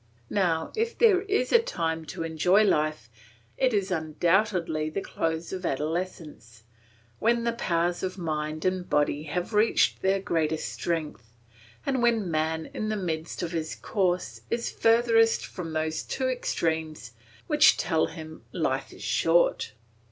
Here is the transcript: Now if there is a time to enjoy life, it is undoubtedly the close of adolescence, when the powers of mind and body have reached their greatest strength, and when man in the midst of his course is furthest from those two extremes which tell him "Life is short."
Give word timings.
Now 0.31 0.71
if 0.75 0.97
there 0.97 1.21
is 1.21 1.51
a 1.51 1.59
time 1.59 2.05
to 2.05 2.23
enjoy 2.23 2.63
life, 2.63 3.07
it 3.55 3.71
is 3.71 3.91
undoubtedly 3.91 4.89
the 4.89 4.99
close 4.99 5.53
of 5.53 5.63
adolescence, 5.63 6.63
when 7.19 7.43
the 7.43 7.53
powers 7.53 8.01
of 8.01 8.17
mind 8.17 8.65
and 8.65 8.89
body 8.89 9.21
have 9.25 9.53
reached 9.53 10.01
their 10.01 10.19
greatest 10.19 10.73
strength, 10.73 11.35
and 11.85 12.01
when 12.01 12.31
man 12.31 12.71
in 12.73 12.89
the 12.89 12.97
midst 12.97 13.43
of 13.43 13.51
his 13.51 13.75
course 13.75 14.41
is 14.49 14.71
furthest 14.71 15.45
from 15.45 15.71
those 15.73 16.01
two 16.01 16.27
extremes 16.27 17.11
which 17.45 17.77
tell 17.77 18.07
him 18.07 18.41
"Life 18.51 18.91
is 18.91 19.03
short." 19.03 19.73